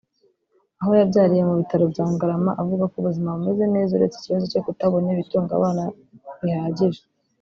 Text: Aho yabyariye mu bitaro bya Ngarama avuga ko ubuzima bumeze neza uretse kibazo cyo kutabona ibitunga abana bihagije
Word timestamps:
Aho 0.81 0.91
yabyariye 0.99 1.43
mu 1.49 1.55
bitaro 1.59 1.83
bya 1.93 2.05
Ngarama 2.13 2.51
avuga 2.61 2.83
ko 2.91 2.95
ubuzima 3.01 3.35
bumeze 3.35 3.63
neza 3.75 3.91
uretse 3.93 4.17
kibazo 4.23 4.45
cyo 4.51 4.61
kutabona 4.65 5.07
ibitunga 5.15 5.51
abana 5.59 5.81
bihagije 6.41 7.01